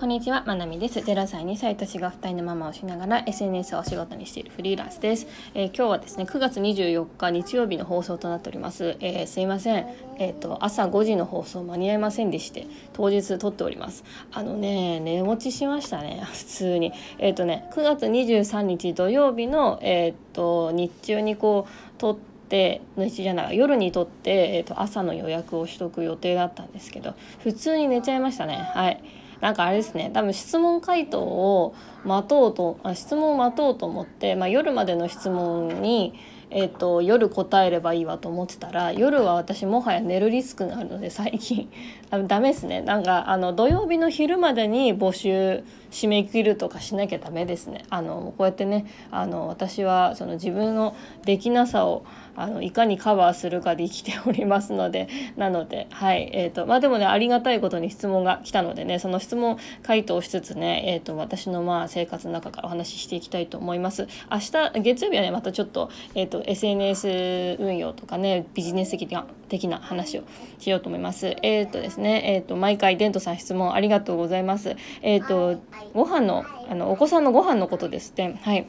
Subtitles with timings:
[0.00, 1.00] こんにちは、まなみです。
[1.00, 5.26] 0歳、2歳、年が2人のママをしながら SNS をお仕事にしているフリーランスです。
[5.52, 8.96] えー、今日はですね、9月24日日曜日の放送となっております。
[9.00, 9.86] えー、すいません。
[10.16, 14.04] えっ、ー、と朝5時の放送間に合いませんでして、当日撮っております。
[14.32, 16.94] あのね、寝落ちしましたね、 普通に。
[17.18, 30.10] えっ、とね、9月23日土曜日のえっ、と日中にこう撮ってっ日じゃない夜にとって、えー、と朝の予約をしとく予定だったんですけど普通に寝ちゃいましたねはいなんかあれですね。
[30.12, 31.74] 多分質問回答を
[32.04, 36.14] 待とうとあ質問を待とうと思って、まあ、夜までの質問に
[36.50, 41.70] えーと、夜答えればいいわと思ってたら夜は私もはや寝るリスクがあるので最近。
[42.10, 42.80] あダメですね。
[42.80, 47.84] なんかあの土曜日の昼までに募集締め切るとかしなきゃダメですね。
[47.88, 52.04] あのこうやってねあの私はその自分のできなさを
[52.36, 64.08] あのいかにカバーするかで生きておりますのでなのではいえーとまあでもねありがたいことに質問が来たのでねその質問回答しつつね、えーと、私のまあ生活の中からお話ししていきたいと思います。
[64.30, 70.22] 明日月曜日はねまたちょっと,、えーと、SNS 運用とかねビジネス的な的な話を
[70.58, 71.36] しようと思います。
[71.42, 74.76] えっ、ー、とですねえっ、ー、と毎回デントさん質問ありがとうございます。
[75.02, 75.60] えっ、ー、と
[75.94, 78.66] ご飯のあのお子さんのご飯のことですねはい。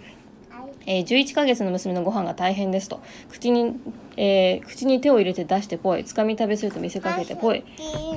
[0.88, 3.02] えー、11ヶ月の娘のご飯が大変ですと。
[3.30, 3.80] 口に、
[4.18, 6.04] えー、口に手を入れて出してぽい。
[6.04, 7.64] つかみ食べすると見せかけてぽい。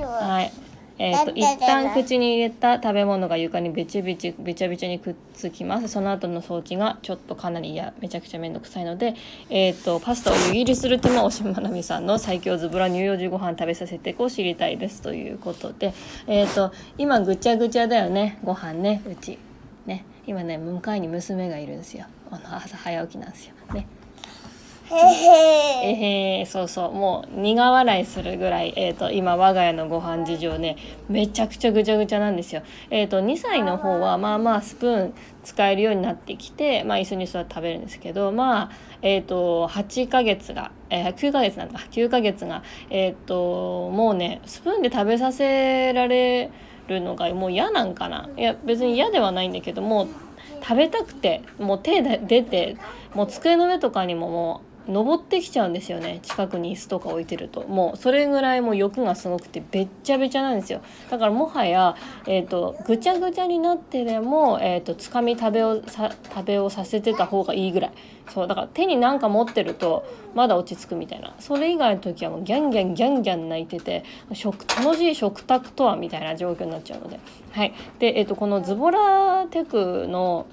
[0.01, 5.89] はいえーと、一旦口に入れた食べ物が床にべちべちべちゃべちゃにくっつきます。
[5.89, 9.15] その後の掃除がちょっとかなりいやめちゃくちゃ面倒くさいので、
[9.49, 15.93] えーと、パスタを湯切りする手間をしまなみさんの最強ズボラ乳幼児ご飯食べさせてこう知りたいですということで、
[16.27, 18.39] えーと今ぐちゃぐちゃだよね。
[18.43, 19.37] ご飯ねうち。
[19.85, 20.05] ね。
[20.27, 22.05] 今ね向かいに娘がいるんですよ。
[22.31, 23.53] あの朝早起きなんですよ。
[23.73, 23.87] ね
[24.91, 26.93] へへえそうそう。
[26.93, 30.77] もう苦笑いするぐらい、えーと、今我が家のご飯事情ね
[31.09, 32.61] めちゃくちゃぐちゃぐちゃなんですよ。
[32.91, 41.79] えーと、2歳の方はまあまあスプーン使えるようになってきて、まあ、椅子に座って食べるんですけどまあえーと、8ヶ月が、えー、9ヶ月なんだ。
[41.79, 46.51] 9ヶ月が、えーともうねスプーンで食べさせられ
[46.87, 48.29] るのがもう嫌なんかな。
[48.37, 50.07] いや別に嫌ではないんだけども
[50.61, 52.77] 食べたくてもう手で出て
[53.13, 56.19] もう机の上とかにももう登ってきちゃうんですよね。
[56.21, 57.63] 近くに椅子とか置いてると。
[57.63, 60.81] もうそれぐらいも欲がすごくてべっちゃべちゃなんですよ。
[61.09, 61.95] だからもはや、
[62.27, 67.91] えーと、ぐちゃぐちゃになってでも、えーと、つかみ食べをさ食べをさせてた方がいいぐらい。
[68.29, 70.03] そうだから手に何か持ってると
[70.33, 71.35] まだ落ち着くみたいな。
[71.39, 74.03] それ以外の時はもうギャンギャンギャンギャン泣いてて
[74.33, 77.19] 食楽しい食卓とはみたいな状況になっちゃうので。
[77.51, 77.73] はい。
[77.99, 80.45] で、えーと、とこのズボラテクの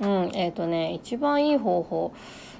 [0.00, 2.12] うんえっ、ー、とね一番いい方法。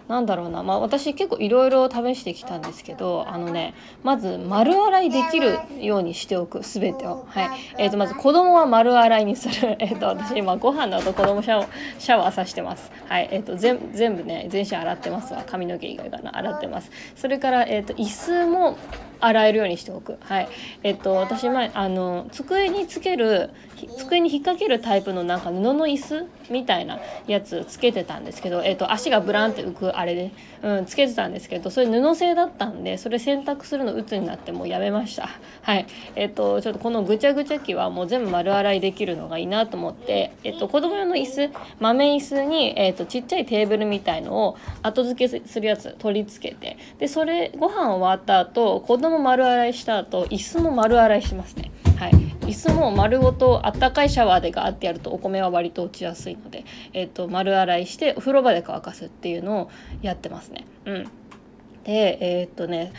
[0.08, 0.62] なんだろうな。
[0.62, 6.60] まあ私結構いろいろ試してきたんですけどあのねまず丸洗いできるようにしておく。
[6.60, 7.26] 全てを。
[7.28, 7.48] はい。
[7.78, 9.76] えー、とまず子供は丸洗いにする。
[9.80, 11.66] え、と私今ご飯の後子供シャワ
[11.98, 12.92] シャワーさしてます。
[13.08, 13.28] はい。
[13.32, 15.42] え、ー、と全全部ね全身洗ってますわ。
[15.46, 16.36] 髪の毛以外かな。
[16.36, 16.90] 洗ってます。
[17.16, 18.76] それからえっ、と椅子も
[19.20, 20.18] 洗えるようにしておく。
[20.20, 20.48] はい。
[20.82, 23.50] えっと私前あの机につける
[23.98, 30.30] 机に引っ掛けるタイプのなんか布の椅子みたいなやつつけてたんですけど、えっと、足がブランって浮くあれで、
[30.62, 35.28] うん、つけてたんですけどそれ布製だったんでそれ洗濯するの鬱になってもうやめました。
[35.62, 35.86] はい。
[36.14, 51.70] えっとちょっとこのぐちゃぐちゃ機はもう全部丸洗いできるのがいいなと思って、えっと、子供用の椅子豆椅子に、えっと、ちっちゃいテーブルみたいのを後付けするやつ取り付けてでそれご飯終わった後子供丸洗いした後椅子も丸洗いしますね。
[51.96, 52.12] はい。
[52.46, 59.70] 椅子も丸ごとあったかいシャワーでガーってやるとお米は割と落ちやすいので、えーと、丸洗いしてお風呂場で乾かすっていうのを
[60.02, 60.66] やってますね。
[60.84, 61.04] うん、
[61.84, 62.92] でえー、っとね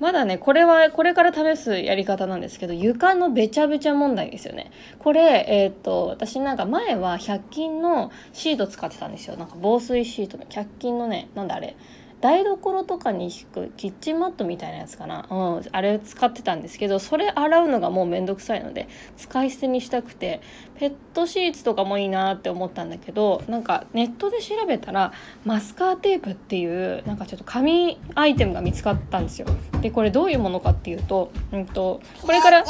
[0.00, 4.70] まだねこれはこれから試すやり方なんですけど床のべちゃべちゃ問題ですよね。
[4.98, 9.36] これえー、っと私なんか前は100均のシート使ってたんですよ。
[9.36, 11.76] なんか防水シートの100均のねなんだあれ。
[12.24, 20.40] 台所とかに敷くキッチンマットみたいなやつかな、うん、あれ使ってたんですけどそれ洗うのがもうめんどくさいので使い捨てにしたくて
[20.78, 25.12] ペットシーツとかもいいなって思ったんだけどなんかネットで調べたら
[25.44, 29.46] マスカーテープっていうなんかちょっと紙アイテムが見つかったんですよ。
[29.82, 32.64] でこれどういうものかっていうと,、うんと、これから、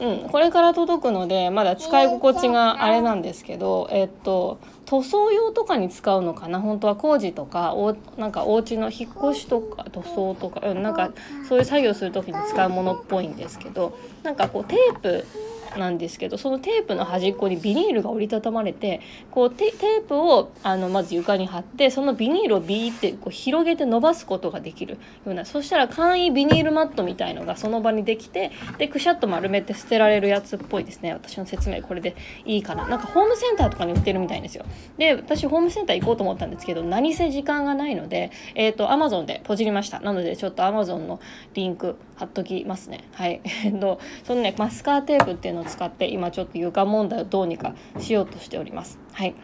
[0.00, 4.58] うん、これから届くのでまだ使い心地があれなんですけどえっと
[5.02, 6.60] 塗装用とかに使うのかな？
[6.60, 11.12] 本当は工事とかおなんかお家の引っ越しとか塗装とか、うん、なんか
[11.48, 15.26] そういう作業する時に使うものっぽいんですけどなんかこうテープ
[15.78, 19.00] なんですけどそのテープの端っこにビニールが折りたたまれて
[19.30, 24.94] こうテープをあのまず床に貼ってそのビニールをビーってこう広げて伸ばすことができる
[25.26, 31.12] ようなそしたら簡易ビニールマットみたいのがその場にできてでくしゃっと丸めて捨てられるやつっぽいですね。
[31.12, 32.86] 私の説明これでいいかな。
[32.88, 34.64] なんかホームセンターとかに売ってるみたいですよ。
[34.98, 40.00] で私ホームセンター行こうと思ったんですけど何せ時間がないのでえっ、ー、と Amazon でポチりました。
[40.00, 41.20] なのでちょっと Amazon の
[41.54, 43.04] リンク貼っときますね。
[43.12, 43.40] はい。
[44.24, 48.98] そのねマスカーテープっていうの使って今ちょっと床問題をどうにかしようとしております。
[49.12, 49.34] はい。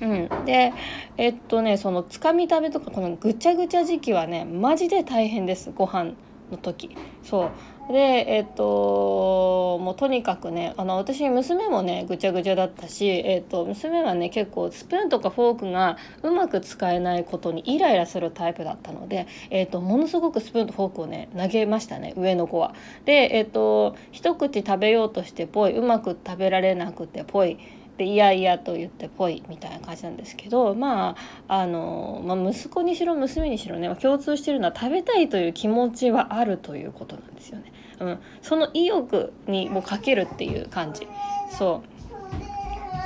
[0.00, 0.72] うん、で
[1.16, 5.70] えっとねそのつかみ食べとかこのぐちゃぐちゃ時期はねマジで大変です。
[5.74, 6.12] ご飯
[6.50, 6.96] の時。
[7.22, 7.50] そう。
[7.88, 22.74] でえっともうとにかくねあの私娘もねぐちゃぐちゃだったし、えっと、娘はね結構スプーンとかフォークがうまく使えないことにイライラするタイプだったので、えっと、ものすごくスプーンとフォークをね投げましたね上の子は。
[23.06, 27.58] でえっと一口食べようとしてぽいうまく食べられなくてぽい。
[27.96, 31.16] でいやいやと言ってぽいみたいな感じなんですけどま
[31.48, 37.72] ああの、まあ、息子にしろ娘にしろね共通してるのは食べたいという気持ちはあるということなんですよね。
[38.00, 41.06] うん、その意欲にもかけるっていう感じ。
[41.50, 41.98] そう。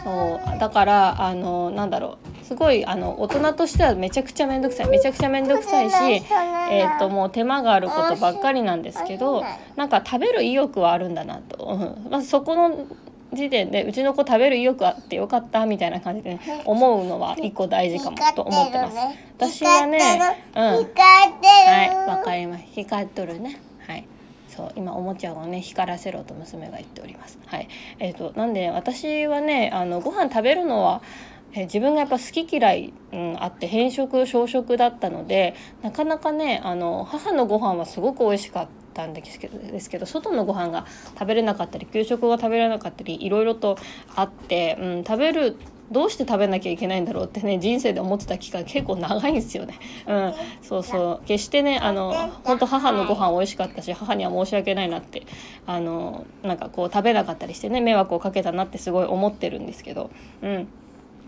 [0.05, 0.59] そう。
[0.59, 2.33] だからあのなんだろう。
[2.45, 4.89] すごいあの大人としてはめちゃくちゃ面倒くさい。
[4.89, 5.97] めちゃくちゃ面倒くさいし、
[6.71, 9.43] えー、ともう手間があることばっかりなんですけど
[9.77, 12.87] なんか食べる意欲はあるんだなと、うん、まずそこの
[13.33, 18.97] 時点でうちの子食べる意欲あってよかったみたいな感じで、ね、思うのは一個大事かもと思ってます。
[19.39, 19.99] 私はね、
[20.55, 22.07] うん、はい。
[22.07, 22.65] わかります。
[22.73, 23.59] 光っとるね。
[24.55, 27.39] そう今おもちゃをね光らせろと娘が言っております。
[27.47, 27.69] はい、
[27.99, 31.03] えーと、なんで、私はねあのご飯食べるのは
[31.55, 43.77] え自分がやっぱ好き嫌い、うん、あって偏食小食だったのでなかなかねあの母のご飯はすごく美味しかったんですけどですけど外のご飯が食べれなかったり給食が食べれなかったりいろいろと
[44.15, 45.57] あって、うん、食べる
[45.93, 49.79] どうして食べなきゃいけないんだろうってね人生で思ってた期間結構長いんですよね。
[50.07, 52.13] うん、そうそう決してねあの
[52.45, 55.23] 本当母のご飯美味しかったし母には申し訳ないなって
[55.67, 60.11] あのなんかこう食べなかったりしてね迷惑をかけたなってすごい思ってるんですけど。
[60.43, 60.69] うん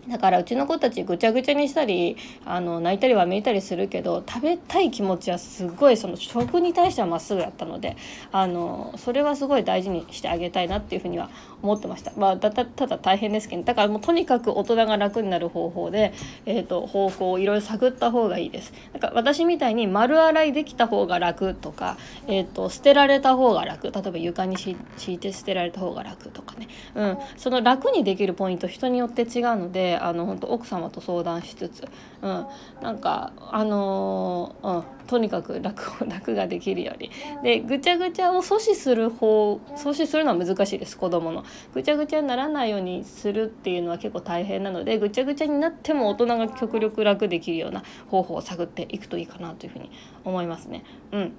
[0.09, 7.97] だからうちの子たちぐちゃぐちゃにしたりあの泣いたりわめいたりするけど食べたい気持ちはすごいその食に対してはまっすぐやったので
[8.33, 11.31] あのそれはすごい大事にしてあげたいなっていうふうには
[11.63, 12.13] 思ってました。
[12.17, 16.13] まあ、ただただ大変ですけどだからもうとにかく大人が楽になる方法で、
[16.45, 18.73] えーと、方向をいろいろ探った方がいいです。
[18.93, 21.97] なんか私みたいに丸洗いできた方が楽とか、
[22.27, 24.77] えーと、捨てられた方が楽例えば床に敷
[25.09, 31.85] いて捨てられた方が楽とかね、うん、その楽にできるポイント人によって違うのであの本当奥様と相談しつつ、
[32.23, 32.47] うん、
[32.83, 37.11] なんかあのー、うん、とにかく楽 楽ができるように。
[37.43, 41.45] でぐちゃぐちゃを阻止する方阻止するのは難しいです子供の。
[41.73, 49.91] ぐちゃぐちゃにならないようにするっていうのは結構大変なのでぐちゃぐちゃになっても大人が極力楽できるような方法を探っていくといいかなというふうに
[50.25, 50.85] 思いますね。
[51.13, 51.33] うん。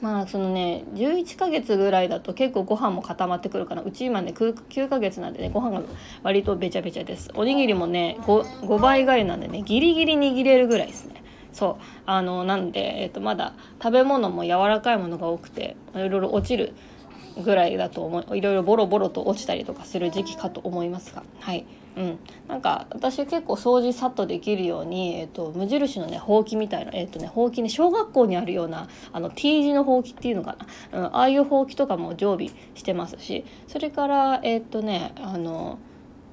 [0.00, 5.86] まあそのね11ヶ月ぐらいだと結構ご飯も固まってくるからうち今ね 9, 9ヶ月なんでねご飯が
[6.22, 7.30] 割とべちゃべちゃです。
[7.34, 11.22] おにぎりもね 5, 5倍ぐらいなんでねギリギリ握れるぐらいですね。
[11.52, 11.84] そう。
[12.06, 16.74] あのなんで、えっと、まだ食べ物も柔らかいものが多くていろいろ落ちる
[17.42, 21.24] ぐらいだと思いいろいろボロボロと落ちたりとかする時期かと思いますが。
[21.40, 21.66] はい。
[21.98, 30.56] うん、なんか私結構掃除さっとできるように、えーと、無印のねほうきみたいな、えーとね、ほうきね小学校にあるようなあの T 字のほうきっていうのか
[30.92, 33.44] な、うん、ああいうほうきとかも常備してますし。
[33.66, 35.78] それからえっ、とねあの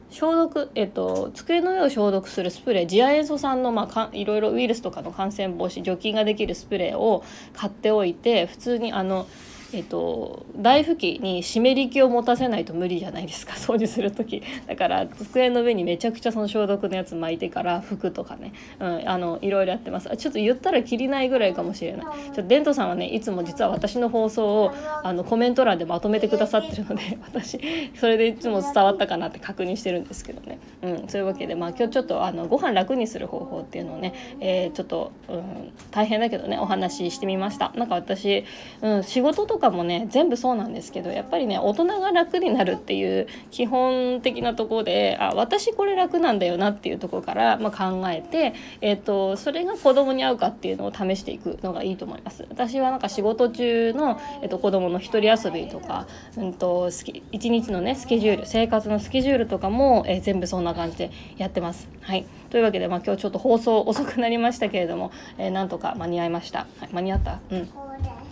[0.09, 7.23] 消毒、えっと、机の上を消毒するスプレー次亜塩素酸の、まあ、いろいろウイルスとかの感染防止除菌ができるスプレーを
[7.53, 9.27] 買っておいて普通にあの
[9.75, 14.41] えっと、台拭きに湿り気を持たせないと無理じゃないですか 掃除する時。
[14.67, 20.09] だから机の上にめちゃくちゃその消毒のやつ巻いてから拭くとかね、うん、あのいろいろやってます。
[20.15, 22.05] ちょっと言ったらきりないぐらいかもしれない。
[22.05, 24.71] ちょっとデントさんはねいつも実は私の放送を
[25.03, 27.59] あのコメント欄でまとめてくださってるので 私
[27.95, 37.71] それでいつも伝わったかなって確認してるんですけどね、うん、そういうわけでまあ今日ちょっとあのご飯楽にする方法っていうのをね、えー、ちょっと、うん、大変だけどねお話ししてみました。
[37.75, 38.45] なんか私、
[38.81, 52.45] うん、仕事とかかもね全部そうなんですけどやっぱりね大人が楽になるっていう基本的なとこであ私これ楽なんだよなっていうとこから、まあ、考えて、えーと、それが子供に合うかっていうのを試していくのがいいと思います。
[52.49, 56.07] 私はなんか仕事中の、えーと、子供の一人遊びとか、
[56.37, 56.89] うんと、
[57.31, 61.87] 一日のねスケジュール生活のスケジュールとかも、えー、全部そんな感じでやってます。
[62.01, 66.67] はい、というわけで、まあ、今日ちょっと放送遅くなりましたけれども、えー、なんとか間に合いました。
[66.79, 67.69] はい、間に合った、うん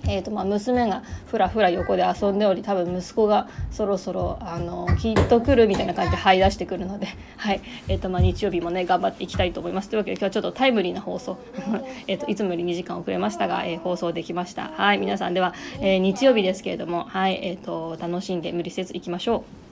[0.07, 7.07] えーとまあ、娘がふらふら横で遊んでおり多分息子がそろそろあのきっと来るみたいな感じで這い出してくるので、
[7.37, 7.61] はい。
[7.87, 9.89] えーとまあ、日曜日もね頑張っていきたいと思います。
[9.89, 11.37] というわけで今日はちょっとタイムリーな放送。
[12.07, 14.71] えといつもより2時間遅れましたが、えー、放送できました。
[14.75, 14.97] はい。
[14.97, 19.62] 皆さんでは、えー、日曜日ですけれどもはい、えーと楽しんで無理せずいきましょう。